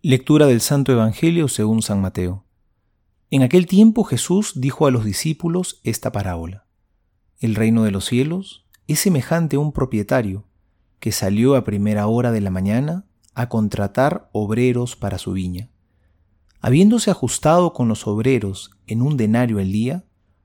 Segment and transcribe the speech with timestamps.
[0.00, 2.44] Lectura del Santo Evangelio según San Mateo.
[3.32, 6.66] En aquel tiempo Jesús dijo a los discípulos esta parábola.
[7.40, 10.44] El reino de los cielos es semejante a un propietario
[11.00, 15.68] que salió a primera hora de la mañana a contratar obreros para su viña.
[16.60, 20.04] Habiéndose ajustado con los obreros en un denario al día,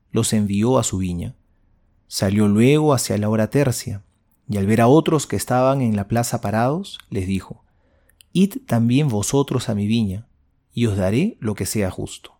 [0.09, 1.35] los envió a su viña.
[2.07, 4.03] Salió luego hacia la hora tercia,
[4.49, 7.62] y al ver a otros que estaban en la plaza parados, les dijo,
[8.33, 10.27] Id también vosotros a mi viña,
[10.73, 12.33] y os daré lo que sea justo.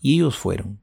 [0.00, 0.78] Y ellos fueron.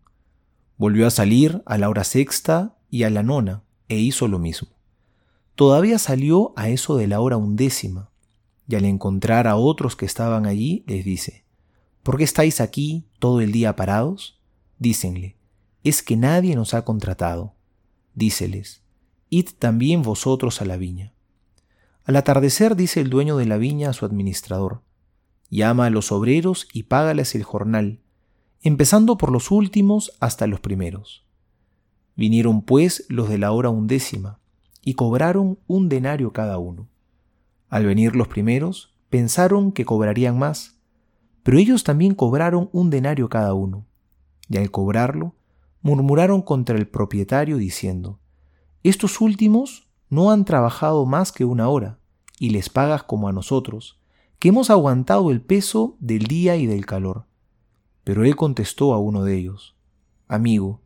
[0.77, 4.69] Volvió a salir a la hora sexta y a la nona, e hizo lo mismo.
[5.53, 8.09] Todavía salió a eso de la hora undécima,
[8.67, 11.45] y al encontrar a otros que estaban allí, les dice,
[12.01, 14.39] ¿Por qué estáis aquí todo el día parados?
[14.79, 15.35] Dícenle,
[15.83, 17.53] es que nadie nos ha contratado.
[18.15, 18.81] Díceles,
[19.29, 21.13] id también vosotros a la viña.
[22.09, 24.81] Al atardecer dice el dueño de la viña a su administrador,
[25.51, 27.99] llama a los obreros y págales el jornal,
[28.63, 31.27] empezando por los últimos hasta los primeros.
[32.15, 34.39] Vinieron pues los de la hora undécima,
[34.81, 36.87] y cobraron un denario cada uno.
[37.69, 40.79] Al venir los primeros, pensaron que cobrarían más,
[41.43, 43.85] pero ellos también cobraron un denario cada uno,
[44.49, 45.35] y al cobrarlo,
[45.83, 48.19] murmuraron contra el propietario diciendo,
[48.81, 51.98] Estos últimos no han trabajado más que una hora,
[52.39, 53.99] y les pagas como a nosotros,
[54.39, 57.25] que hemos aguantado el peso del día y del calor.
[58.05, 59.75] Pero él contestó a uno de ellos,
[60.27, 60.79] Amigo,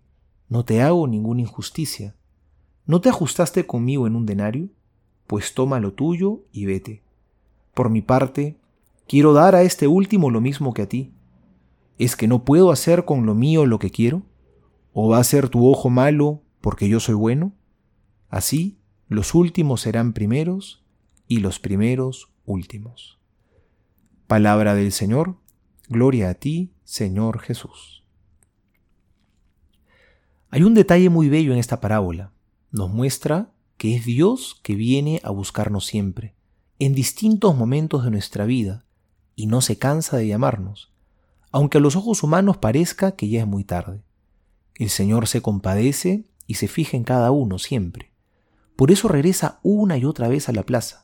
[0.50, 2.16] no te hago ninguna injusticia.
[2.86, 4.70] ¿No te ajustaste conmigo en un denario?
[5.28, 7.04] Pues toma lo tuyo y vete.
[7.74, 8.58] Por mi parte,
[9.08, 11.14] quiero dar a este último lo mismo que a ti.
[11.98, 14.24] ¿Es que no puedo hacer con lo mío lo que quiero?
[14.94, 17.54] ¿O va a ser tu ojo malo porque yo soy bueno?
[18.30, 20.83] Así, los últimos serán primeros
[21.34, 23.18] y los primeros últimos.
[24.28, 25.38] Palabra del Señor,
[25.90, 28.04] gloria a ti, Señor Jesús.
[30.52, 32.34] Hay un detalle muy bello en esta parábola.
[32.70, 36.36] Nos muestra que es Dios que viene a buscarnos siempre,
[36.78, 38.86] en distintos momentos de nuestra vida,
[39.36, 40.94] y no se cansa de llamarnos,
[41.50, 44.04] aunque a los ojos humanos parezca que ya es muy tarde.
[44.76, 48.14] El Señor se compadece y se fija en cada uno siempre.
[48.76, 51.03] Por eso regresa una y otra vez a la plaza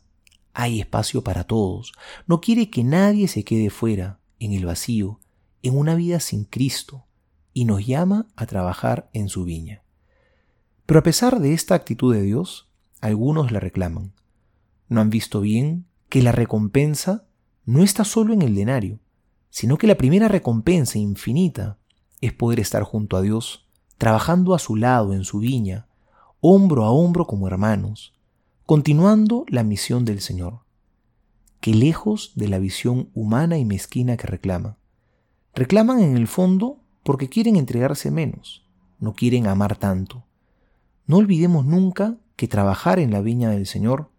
[0.60, 1.94] hay espacio para todos.
[2.28, 5.20] No quiere que nadie se quede fuera, en el vacío,
[5.64, 7.06] en una vida sin Cristo,
[7.54, 9.84] y nos llama a trabajar en su viña.
[10.86, 12.70] Pero a pesar de esta actitud de Dios,
[13.00, 14.14] algunos la reclaman.
[14.90, 17.26] No han visto bien que la recompensa
[17.66, 19.00] no está solo en el denario,
[19.50, 21.78] sino que la primera recompensa infinita
[22.20, 23.66] es poder estar junto a Dios,
[23.98, 25.88] trabajando a su lado en su viña,
[26.42, 28.14] hombro a hombro como hermanos,
[28.70, 30.60] continuando la misión del Señor,
[31.60, 34.78] que lejos de la visión humana y mezquina que reclama.
[35.56, 38.68] Reclaman en el fondo porque quieren entregarse menos,
[39.00, 40.24] no quieren amar tanto.
[41.08, 44.12] No olvidemos nunca que trabajar en la viña del Señor,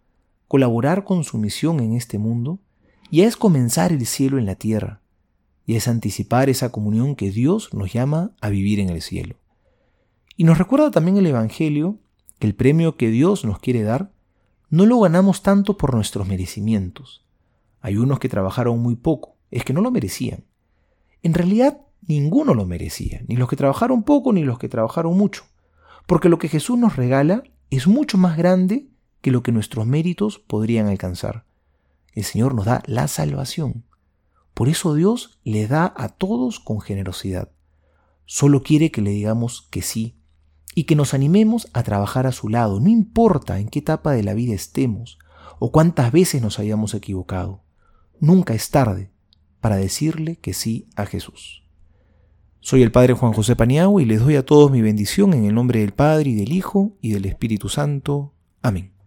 [0.48, 2.58] colaborar con su misión en este mundo,
[3.08, 5.00] ya es comenzar el cielo en la tierra,
[5.64, 9.36] y es anticipar esa comunión que Dios nos llama a vivir en el cielo.
[10.36, 12.00] Y nos recuerda también el Evangelio
[12.40, 14.10] que el premio que Dios nos quiere dar
[14.70, 17.26] no lo ganamos tanto por nuestros merecimientos.
[17.80, 20.44] Hay unos que trabajaron muy poco, es que no lo merecían.
[21.22, 25.44] En realidad, ninguno lo merecía, ni los que trabajaron poco ni los que trabajaron mucho,
[26.06, 28.88] porque lo que Jesús nos regala es mucho más grande
[29.20, 31.44] que lo que nuestros méritos podrían alcanzar.
[32.14, 33.84] El Señor nos da la salvación.
[34.54, 37.50] Por eso Dios le da a todos con generosidad.
[38.24, 40.19] Solo quiere que le digamos que sí
[40.74, 44.22] y que nos animemos a trabajar a su lado, no importa en qué etapa de
[44.22, 45.18] la vida estemos
[45.58, 47.62] o cuántas veces nos hayamos equivocado.
[48.20, 49.10] Nunca es tarde
[49.60, 51.64] para decirle que sí a Jesús.
[52.60, 55.54] Soy el Padre Juan José Paniagua y les doy a todos mi bendición en el
[55.54, 58.34] nombre del Padre y del Hijo y del Espíritu Santo.
[58.62, 58.99] Amén.